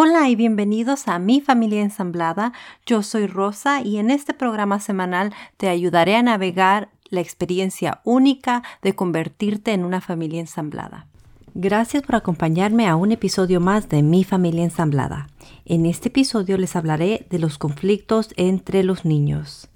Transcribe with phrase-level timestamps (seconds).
[0.00, 2.52] Hola y bienvenidos a Mi Familia Ensamblada.
[2.86, 8.62] Yo soy Rosa y en este programa semanal te ayudaré a navegar la experiencia única
[8.80, 11.08] de convertirte en una familia ensamblada.
[11.52, 15.26] Gracias por acompañarme a un episodio más de Mi Familia Ensamblada.
[15.64, 19.68] En este episodio les hablaré de los conflictos entre los niños.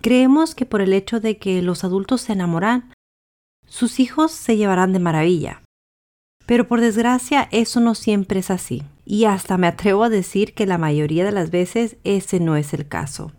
[0.00, 2.92] Creemos que por el hecho de que los adultos se enamoran,
[3.66, 5.62] sus hijos se llevarán de maravilla.
[6.46, 8.84] Pero por desgracia eso no siempre es así.
[9.06, 12.74] Y hasta me atrevo a decir que la mayoría de las veces ese no es
[12.74, 13.32] el caso.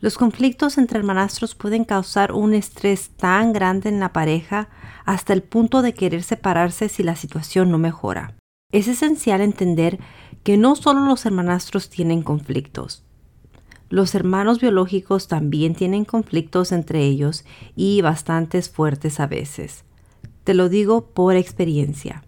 [0.00, 4.68] Los conflictos entre hermanastros pueden causar un estrés tan grande en la pareja
[5.04, 8.34] hasta el punto de querer separarse si la situación no mejora.
[8.72, 9.98] Es esencial entender
[10.42, 13.02] que no solo los hermanastros tienen conflictos.
[13.88, 17.44] Los hermanos biológicos también tienen conflictos entre ellos
[17.74, 19.84] y bastantes fuertes a veces.
[20.44, 22.22] Te lo digo por experiencia.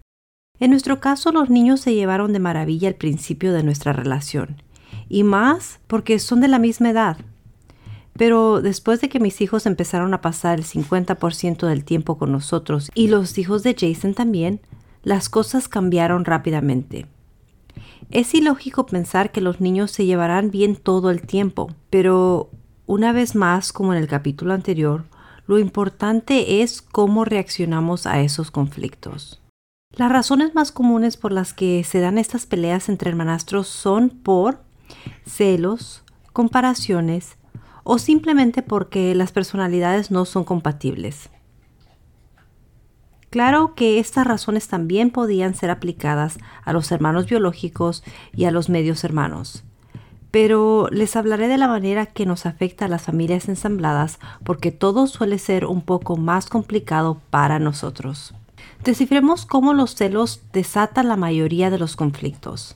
[0.63, 4.61] En nuestro caso, los niños se llevaron de maravilla al principio de nuestra relación,
[5.09, 7.17] y más porque son de la misma edad.
[8.13, 12.91] Pero después de que mis hijos empezaron a pasar el 50% del tiempo con nosotros
[12.95, 14.61] y los hijos de Jason también,
[15.03, 17.07] las cosas cambiaron rápidamente.
[18.09, 22.49] Es ilógico pensar que los niños se llevarán bien todo el tiempo, pero
[22.85, 25.03] una vez más, como en el capítulo anterior,
[25.45, 29.42] lo importante es cómo reaccionamos a esos conflictos.
[29.95, 34.63] Las razones más comunes por las que se dan estas peleas entre hermanastros son por
[35.23, 37.37] celos, comparaciones,
[37.83, 41.29] o simplemente porque las personalidades no son compatibles.
[43.29, 48.69] Claro que estas razones también podían ser aplicadas a los hermanos biológicos y a los
[48.69, 49.63] medios hermanos.
[50.31, 55.05] Pero les hablaré de la manera que nos afecta a las familias ensambladas porque todo
[55.05, 58.33] suele ser un poco más complicado para nosotros.
[58.83, 62.75] Descifremos cómo los celos desatan la mayoría de los conflictos.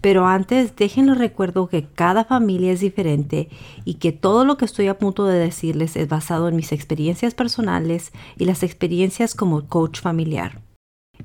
[0.00, 3.50] Pero antes déjenlo recuerdo que cada familia es diferente
[3.84, 7.34] y que todo lo que estoy a punto de decirles es basado en mis experiencias
[7.34, 10.62] personales y las experiencias como coach familiar.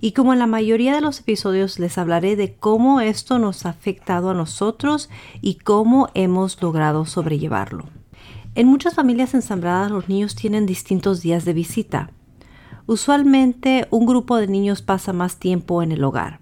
[0.02, 3.70] Y como en la mayoría de los episodios les hablaré de cómo esto nos ha
[3.70, 5.10] afectado a nosotros
[5.42, 7.86] y cómo hemos logrado sobrellevarlo.
[8.56, 12.10] En muchas familias ensambladas los niños tienen distintos días de visita.
[12.86, 16.40] Usualmente un grupo de niños pasa más tiempo en el hogar.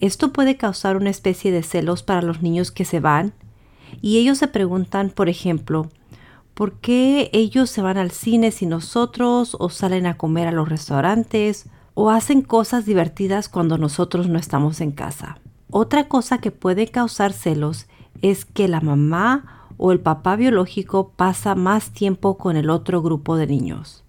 [0.00, 3.34] Esto puede causar una especie de celos para los niños que se van
[4.02, 5.88] y ellos se preguntan, por ejemplo,
[6.54, 10.68] ¿por qué ellos se van al cine sin nosotros o salen a comer a los
[10.68, 15.38] restaurantes o hacen cosas divertidas cuando nosotros no estamos en casa?
[15.70, 17.86] Otra cosa que puede causar celos
[18.22, 23.36] es que la mamá o el papá biológico pasa más tiempo con el otro grupo
[23.36, 24.03] de niños.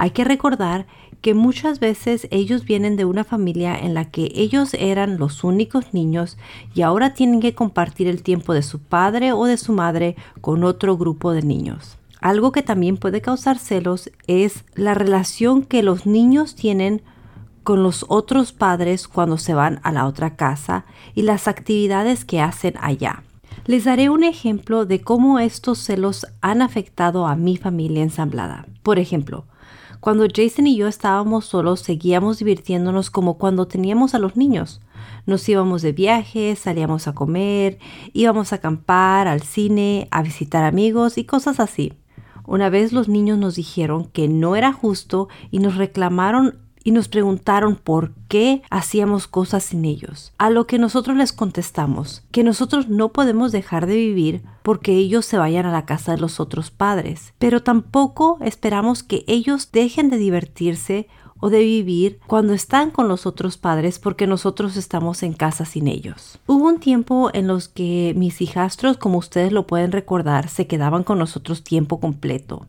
[0.00, 0.86] Hay que recordar
[1.20, 5.92] que muchas veces ellos vienen de una familia en la que ellos eran los únicos
[5.92, 6.38] niños
[6.74, 10.64] y ahora tienen que compartir el tiempo de su padre o de su madre con
[10.64, 11.98] otro grupo de niños.
[12.22, 17.02] Algo que también puede causar celos es la relación que los niños tienen
[17.62, 22.40] con los otros padres cuando se van a la otra casa y las actividades que
[22.40, 23.22] hacen allá.
[23.66, 28.64] Les daré un ejemplo de cómo estos celos han afectado a mi familia ensamblada.
[28.82, 29.44] Por ejemplo,
[30.00, 34.80] cuando Jason y yo estábamos solos, seguíamos divirtiéndonos como cuando teníamos a los niños.
[35.26, 37.78] Nos íbamos de viaje, salíamos a comer,
[38.14, 41.92] íbamos a acampar, al cine, a visitar amigos y cosas así.
[42.46, 47.08] Una vez los niños nos dijeron que no era justo y nos reclamaron y nos
[47.08, 50.32] preguntaron por qué hacíamos cosas sin ellos.
[50.38, 55.26] A lo que nosotros les contestamos que nosotros no podemos dejar de vivir porque ellos
[55.26, 60.10] se vayan a la casa de los otros padres, pero tampoco esperamos que ellos dejen
[60.10, 61.08] de divertirse
[61.40, 65.88] o de vivir cuando están con los otros padres porque nosotros estamos en casa sin
[65.88, 66.38] ellos.
[66.46, 71.02] Hubo un tiempo en los que mis hijastros, como ustedes lo pueden recordar, se quedaban
[71.02, 72.66] con nosotros tiempo completo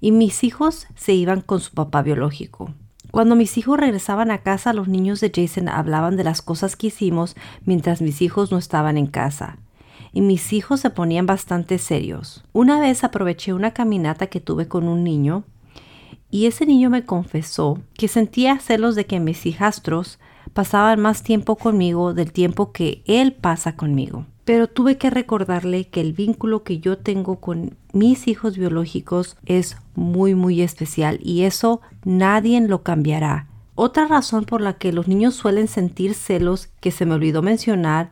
[0.00, 2.72] y mis hijos se iban con su papá biológico.
[3.10, 6.88] Cuando mis hijos regresaban a casa, los niños de Jason hablaban de las cosas que
[6.88, 9.58] hicimos mientras mis hijos no estaban en casa.
[10.12, 12.44] Y mis hijos se ponían bastante serios.
[12.52, 15.44] Una vez aproveché una caminata que tuve con un niño
[16.30, 20.18] y ese niño me confesó que sentía celos de que mis hijastros
[20.52, 26.00] pasaban más tiempo conmigo del tiempo que él pasa conmigo pero tuve que recordarle que
[26.00, 31.82] el vínculo que yo tengo con mis hijos biológicos es muy muy especial y eso
[32.06, 33.46] nadie lo cambiará.
[33.74, 38.10] Otra razón por la que los niños suelen sentir celos que se me olvidó mencionar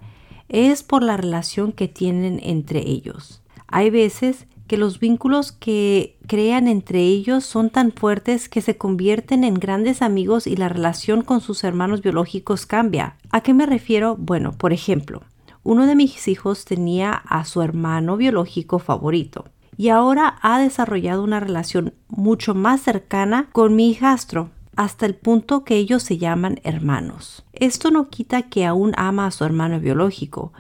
[0.51, 3.41] es por la relación que tienen entre ellos.
[3.67, 9.43] Hay veces que los vínculos que crean entre ellos son tan fuertes que se convierten
[9.43, 13.17] en grandes amigos y la relación con sus hermanos biológicos cambia.
[13.31, 14.17] ¿A qué me refiero?
[14.19, 15.23] Bueno, por ejemplo,
[15.67, 19.47] uno de mis hijos tenía a su hermano biológico favorito
[19.77, 25.65] y ahora ha desarrollado una relación mucho más cercana con mi hijastro hasta el punto
[25.65, 27.45] que ellos se llaman hermanos.
[27.53, 30.53] Esto no quita que aún ama a su hermano biológico,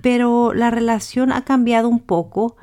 [0.00, 2.56] pero la relación ha cambiado un poco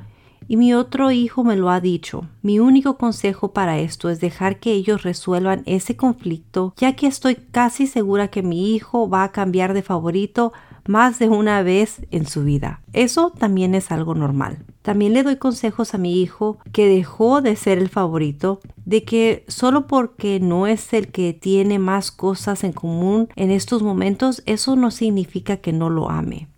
[0.48, 2.28] y mi otro hijo me lo ha dicho.
[2.40, 7.34] Mi único consejo para esto es dejar que ellos resuelvan ese conflicto, ya que estoy
[7.34, 10.52] casi segura que mi hijo va a cambiar de favorito
[10.86, 12.80] más de una vez en su vida.
[12.92, 14.58] Eso también es algo normal.
[14.82, 19.44] También le doy consejos a mi hijo que dejó de ser el favorito, de que
[19.48, 24.76] solo porque no es el que tiene más cosas en común en estos momentos, eso
[24.76, 26.48] no significa que no lo ame.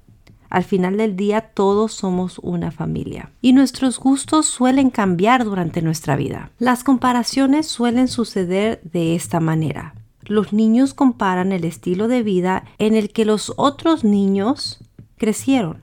[0.49, 6.17] Al final del día todos somos una familia y nuestros gustos suelen cambiar durante nuestra
[6.17, 6.51] vida.
[6.59, 9.95] Las comparaciones suelen suceder de esta manera.
[10.27, 14.81] Los niños comparan el estilo de vida en el que los otros niños
[15.17, 15.83] crecieron.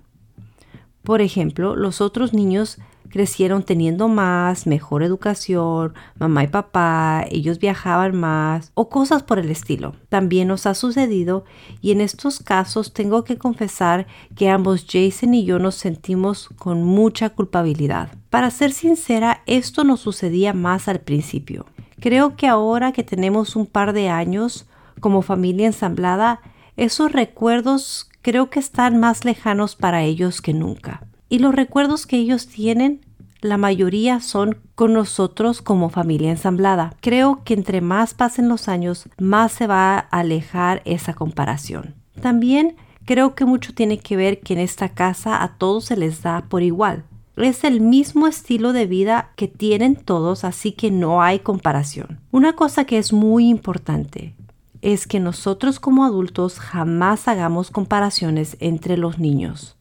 [1.03, 2.79] Por ejemplo, los otros niños
[3.13, 9.51] crecieron teniendo más, mejor educación, mamá y papá, ellos viajaban más o cosas por el
[9.51, 9.93] estilo.
[10.09, 11.45] También nos ha sucedido
[11.79, 16.83] y en estos casos tengo que confesar que ambos Jason y yo nos sentimos con
[16.83, 18.09] mucha culpabilidad.
[18.31, 21.67] Para ser sincera, esto nos sucedía más al principio.
[22.03, 24.65] Creo que ahora que tenemos un par de años
[25.00, 26.41] como familia ensamblada,
[26.75, 31.07] esos recuerdos creo que están más lejanos para ellos que nunca.
[31.29, 33.00] Y los recuerdos que ellos tienen,
[33.39, 36.94] la mayoría son con nosotros como familia ensamblada.
[37.00, 41.95] Creo que entre más pasen los años, más se va a alejar esa comparación.
[42.21, 46.21] También creo que mucho tiene que ver que en esta casa a todos se les
[46.21, 47.05] da por igual.
[47.35, 52.19] Es el mismo estilo de vida que tienen todos, así que no hay comparación.
[52.31, 54.35] Una cosa que es muy importante
[54.81, 59.77] es que nosotros como adultos jamás hagamos comparaciones entre los niños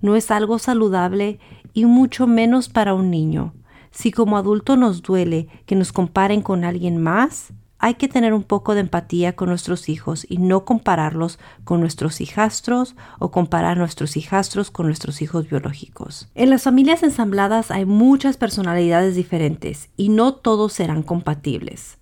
[0.00, 1.38] no es algo saludable
[1.72, 3.54] y mucho menos para un niño.
[3.90, 8.42] Si como adulto nos duele que nos comparen con alguien más, hay que tener un
[8.42, 14.16] poco de empatía con nuestros hijos y no compararlos con nuestros hijastros o comparar nuestros
[14.16, 16.28] hijastros con nuestros hijos biológicos.
[16.34, 21.98] En las familias ensambladas hay muchas personalidades diferentes y no todos serán compatibles.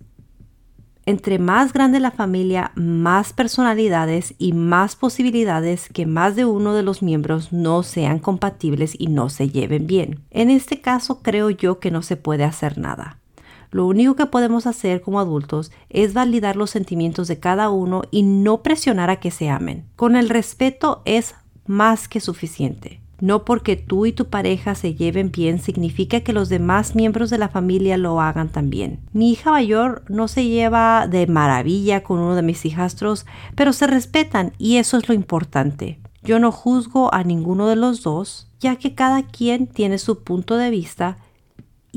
[1.05, 6.83] Entre más grande la familia, más personalidades y más posibilidades que más de uno de
[6.83, 10.25] los miembros no sean compatibles y no se lleven bien.
[10.31, 13.19] En este caso creo yo que no se puede hacer nada.
[13.71, 18.23] Lo único que podemos hacer como adultos es validar los sentimientos de cada uno y
[18.23, 19.85] no presionar a que se amen.
[19.95, 21.35] Con el respeto es
[21.65, 23.01] más que suficiente.
[23.19, 27.39] No porque tú y tu pareja se lleven bien significa que los demás miembros de
[27.39, 28.99] la familia lo hagan también.
[29.11, 33.25] Mi hija mayor no se lleva de maravilla con uno de mis hijastros,
[33.55, 35.99] pero se respetan y eso es lo importante.
[36.21, 40.57] Yo no juzgo a ninguno de los dos, ya que cada quien tiene su punto
[40.57, 41.17] de vista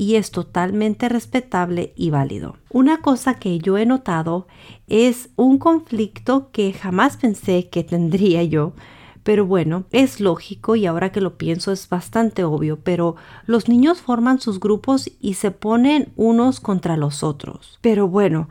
[0.01, 2.57] y es totalmente respetable y válido.
[2.71, 4.47] Una cosa que yo he notado
[4.87, 8.73] es un conflicto que jamás pensé que tendría yo
[9.21, 14.01] pero bueno, es lógico y ahora que lo pienso es bastante obvio, pero los niños
[14.01, 17.77] forman sus grupos y se ponen unos contra los otros.
[17.81, 18.49] Pero bueno,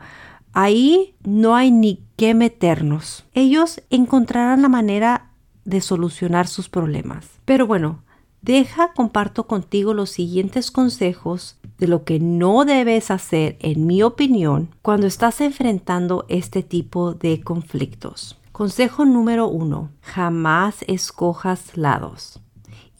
[0.53, 3.25] ahí no hay ni qué meternos.
[3.33, 5.31] Ellos encontrarán la manera
[5.65, 7.27] de solucionar sus problemas.
[7.43, 7.99] Pero bueno,
[8.41, 14.69] deja comparto contigo los siguientes consejos de lo que no debes hacer, en mi opinión,
[14.81, 18.37] cuando estás enfrentando este tipo de conflictos.
[18.51, 22.41] Consejo número uno, jamás escojas lados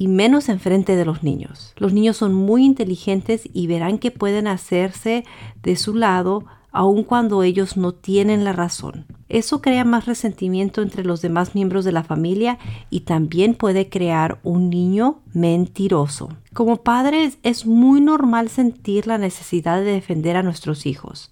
[0.02, 1.76] y menos enfrente de los niños.
[1.78, 5.26] Los niños son muy inteligentes y verán que pueden hacerse
[5.62, 9.06] de su lado aun cuando ellos no tienen la razón.
[9.30, 12.58] Eso crea más resentimiento entre los demás miembros de la familia
[12.90, 16.30] y también puede crear un niño mentiroso.
[16.54, 21.32] Como padres es muy normal sentir la necesidad de defender a nuestros hijos,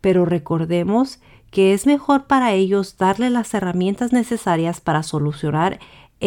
[0.00, 1.18] pero recordemos
[1.50, 5.78] que es mejor para ellos darle las herramientas necesarias para solucionar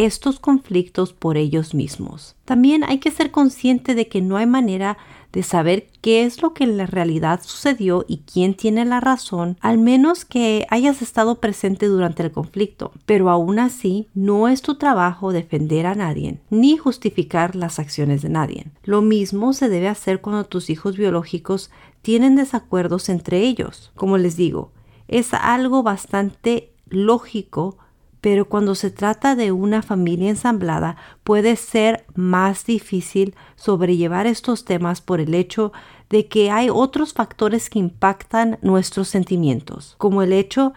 [0.06, 2.36] estos conflictos por ellos mismos.
[2.46, 4.98] También hay que ser consciente de que no hay manera
[5.34, 9.58] de saber qué es lo que en la realidad sucedió y quién tiene la razón,
[9.60, 12.92] al menos que hayas estado presente durante el conflicto.
[13.08, 18.30] Pero aún así, no es tu trabajo defender a nadie, ni justificar las acciones de
[18.30, 18.68] nadie.
[18.84, 21.72] Lo mismo se debe hacer cuando tus hijos biológicos
[22.04, 23.92] tienen desacuerdos entre ellos.
[23.96, 24.72] Como les digo,
[25.08, 27.78] es algo bastante lógico
[28.22, 35.02] pero cuando se trata de una familia ensamblada puede ser más difícil sobrellevar estos temas
[35.02, 35.72] por el hecho
[36.10, 40.74] de que hay otros factores que impactan nuestros sentimientos, como el hecho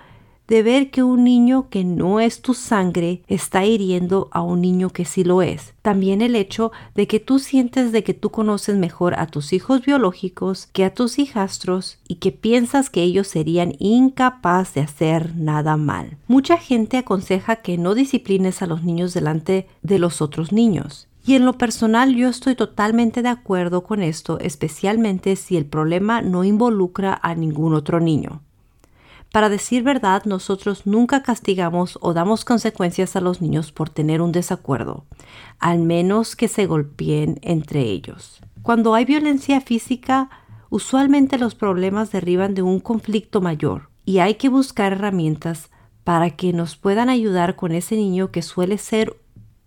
[0.50, 4.90] de ver que un niño que no es tu sangre está hiriendo a un niño
[4.90, 5.75] que sí lo es.
[5.80, 9.83] También el hecho de que tú sientes de que tú conoces mejor a tus hijos
[9.83, 15.76] biológicos que a tus hijastros y que piensas que ellos serían incapaz de hacer nada
[15.76, 16.16] mal.
[16.26, 21.07] Mucha gente aconseja que no disciplines a los niños delante de los otros niños.
[21.25, 26.23] Y en lo personal yo estoy totalmente de acuerdo con esto, especialmente si el problema
[26.23, 28.42] no involucra a ningún otro niño.
[29.33, 34.33] Para decir verdad, nosotros nunca castigamos o damos consecuencias a los niños por tener un
[34.33, 35.05] desacuerdo,
[35.61, 38.41] al menos que se golpeen entre ellos.
[38.63, 40.31] Cuando hay violencia física,
[40.69, 45.71] usualmente los problemas derivan de un conflicto mayor y hay que buscar herramientas
[46.03, 49.17] para que nos puedan ayudar con ese niño que suele ser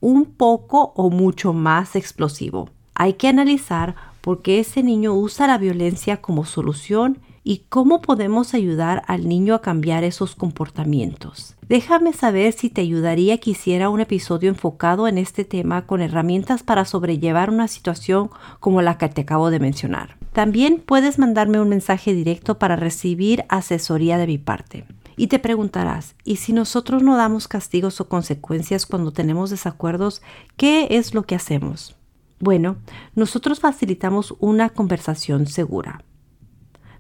[0.01, 2.70] un poco o mucho más explosivo.
[2.96, 8.53] Hay que analizar por qué ese niño usa la violencia como solución y cómo podemos
[8.53, 11.55] ayudar al niño a cambiar esos comportamientos.
[11.67, 16.63] Déjame saber si te ayudaría que hiciera un episodio enfocado en este tema con herramientas
[16.63, 20.17] para sobrellevar una situación como la que te acabo de mencionar.
[20.31, 24.85] También puedes mandarme un mensaje directo para recibir asesoría de mi parte.
[25.15, 30.21] Y te preguntarás, ¿y si nosotros no damos castigos o consecuencias cuando tenemos desacuerdos,
[30.57, 31.95] qué es lo que hacemos?
[32.39, 32.77] Bueno,
[33.15, 36.03] nosotros facilitamos una conversación segura.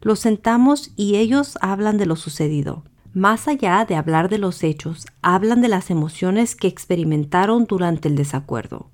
[0.03, 2.83] Los sentamos y ellos hablan de lo sucedido.
[3.13, 8.17] Más allá de hablar de los hechos, hablan de las emociones que experimentaron durante el
[8.17, 8.89] desacuerdo.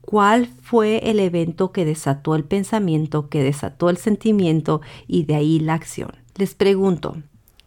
[0.00, 5.60] ¿Cuál fue el evento que desató el pensamiento, que desató el sentimiento y de ahí
[5.60, 6.10] la acción?
[6.34, 7.18] Les pregunto,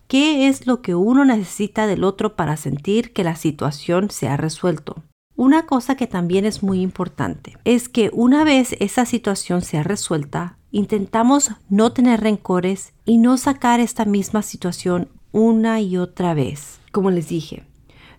[0.09, 4.35] ¿qué es lo que uno necesita del otro para sentir que la situación se ha
[4.35, 5.01] resuelto?
[5.37, 10.57] Una cosa que también es muy importante es que una vez esa situación sea resuelta,
[10.75, 16.81] intentamos no tener rencores y no sacar esta misma situación una y otra vez.
[16.91, 17.63] Como les dije,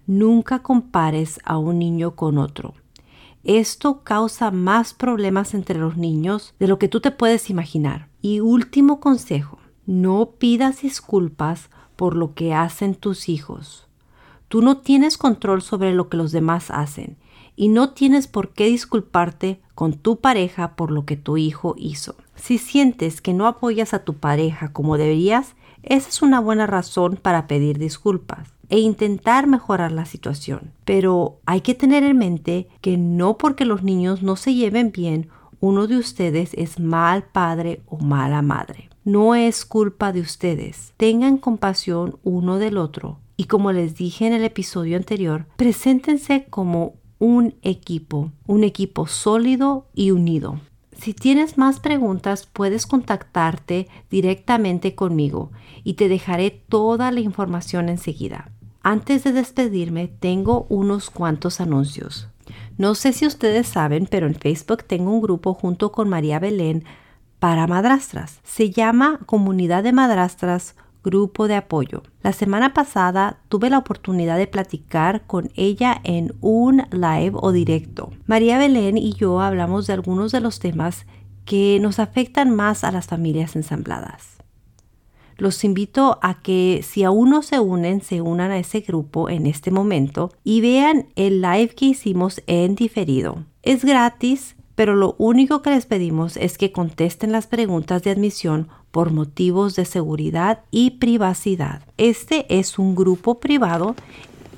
[0.07, 2.73] nunca compares a un niño con otro.
[3.45, 8.09] Esto causa más problemas entre los niños de lo que tú te puedes imaginar.
[8.23, 13.87] Y último consejo, no pidas disculpas por lo que hacen tus hijos.
[14.49, 17.19] Tú no tienes control sobre lo que los demás hacen
[17.55, 22.17] y no tienes por qué disculparte con tu pareja por lo que tu hijo hizo.
[22.35, 27.19] Si sientes que no apoyas a tu pareja como deberías, esa es una buena razón
[27.21, 30.73] para pedir disculpas e intentar mejorar la situación.
[30.87, 35.29] Pero hay que tener en mente que no porque los niños no se lleven bien,
[35.61, 38.89] uno de ustedes es mal padre o mala madre.
[39.05, 40.95] No es culpa de ustedes.
[40.97, 46.95] Tengan compasión uno del otro y como les dije en el episodio anterior, preséntense como
[47.19, 50.61] un equipo, un equipo sólido y unido.
[50.93, 55.51] Si tienes más preguntas, puedes contactarte directamente conmigo
[55.85, 58.51] y te dejaré toda la información enseguida.
[58.83, 62.29] Antes de despedirme, tengo unos cuantos anuncios.
[62.79, 66.85] No sé si ustedes saben, pero en Facebook tengo un grupo junto con María Belén
[67.39, 68.41] para madrastras.
[68.45, 72.03] Se llama Comunidad de Madrastras grupo de apoyo.
[72.21, 78.11] La semana pasada tuve la oportunidad de platicar con ella en un live o directo.
[78.27, 81.07] María Belén y yo hablamos de algunos de los temas
[81.45, 84.37] que nos afectan más a las familias ensambladas.
[85.39, 89.47] Los invito a que si aún no se unen, se unan a ese grupo en
[89.47, 93.45] este momento y vean el live que hicimos en diferido.
[93.63, 98.69] Es gratis, pero lo único que les pedimos es que contesten las preguntas de admisión
[98.93, 101.83] por motivos de seguridad y privacidad.
[101.97, 103.97] Este es un grupo privado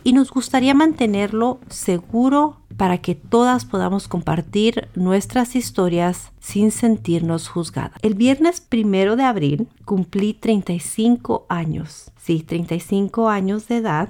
[0.05, 7.99] y nos gustaría mantenerlo seguro para que todas podamos compartir nuestras historias sin sentirnos juzgadas.
[8.03, 14.09] El viernes primero de abril cumplí 35 años, sí, 35 años de edad,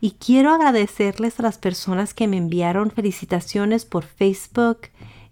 [0.00, 4.78] y quiero agradecerles a las personas que me enviaron felicitaciones por Facebook,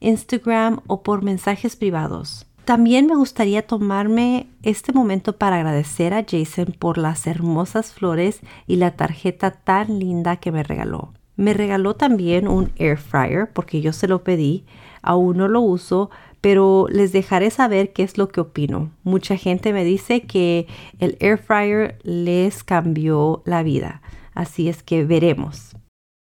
[0.02, 2.46] Instagram o por mensajes privados.
[2.64, 8.76] También me gustaría tomarme este momento para agradecer a Jason por las hermosas flores y
[8.76, 11.12] la tarjeta tan linda que me regaló.
[11.36, 14.64] Me regaló también un air fryer porque yo se lo pedí.
[15.02, 18.90] Aún no lo uso, pero les dejaré saber qué es lo que opino.
[19.02, 20.68] Mucha gente me dice que
[21.00, 24.02] el air fryer les cambió la vida.
[24.34, 25.74] Así es que veremos.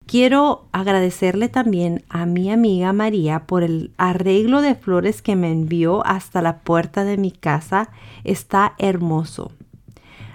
[0.09, 6.03] Quiero agradecerle también a mi amiga María por el arreglo de flores que me envió
[6.07, 7.91] hasta la puerta de mi casa.
[8.25, 9.53] Está hermoso.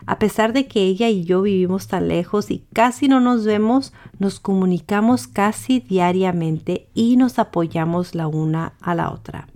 [0.06, 3.94] A pesar de que ella y yo vivimos tan lejos y casi no nos vemos,
[4.20, 9.48] nos comunicamos casi diariamente y nos apoyamos la una a la otra.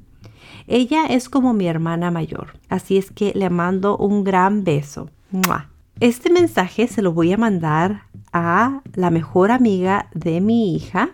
[0.65, 5.12] Ella es como mi hermana mayor, así es que le mando un gran beso.
[6.00, 11.10] Este mensaje se lo voy a mandar a la mejor amiga de mi hija.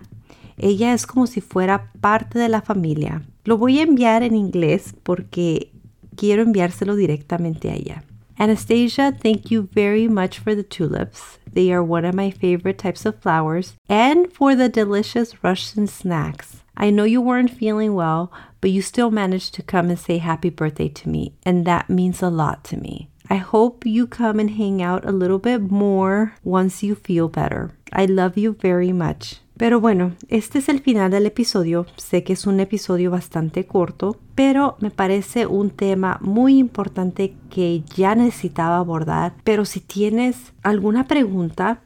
[0.58, 3.24] Ella es como si fuera parte de la familia.
[3.44, 5.72] Lo voy a enviar en inglés porque
[6.16, 8.04] quiero enviárselo directamente a ella.
[8.38, 11.40] Anastasia, thank you very much for the tulips.
[11.52, 16.64] They are one of my favorite types of flowers, and for the delicious Russian snacks.
[16.76, 20.50] I know you weren't feeling well, but you still managed to come and say happy
[20.50, 23.10] birthday to me, and that means a lot to me.
[23.30, 27.72] I hope you come and hang out a little bit more once you feel better.
[27.92, 29.42] I love you very much.
[29.58, 31.86] Pero bueno, este es el final del episodio.
[31.96, 37.84] Sé que es un episodio bastante corto, pero me parece un tema muy importante que
[37.96, 39.36] ya necesitaba abordar.
[39.44, 41.82] Pero si tienes alguna pregunta,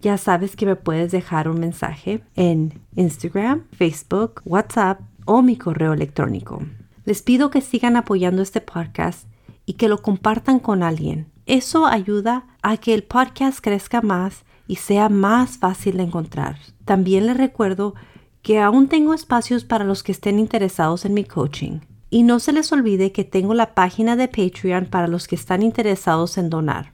[0.00, 5.92] ya sabes que me puedes dejar un mensaje en Instagram, Facebook, WhatsApp o mi correo
[5.92, 6.62] electrónico.
[7.04, 9.28] Les pido que sigan apoyando este podcast
[9.72, 11.28] y que lo compartan con alguien.
[11.46, 16.58] Eso ayuda a que el podcast crezca más y sea más fácil de encontrar.
[16.84, 17.94] También les recuerdo
[18.42, 21.80] que aún tengo espacios para los que estén interesados en mi coaching.
[22.10, 25.62] Y no se les olvide que tengo la página de Patreon para los que están
[25.62, 26.92] interesados en donar.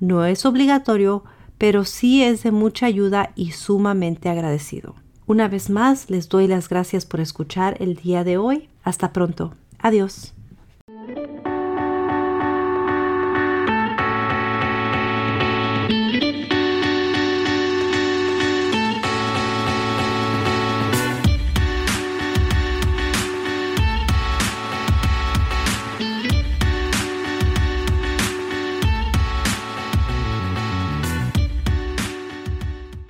[0.00, 1.22] No es obligatorio,
[1.58, 4.96] pero sí es de mucha ayuda y sumamente agradecido.
[5.26, 8.68] Una vez más, les doy las gracias por escuchar el día de hoy.
[8.82, 9.54] Hasta pronto.
[9.78, 10.34] Adiós.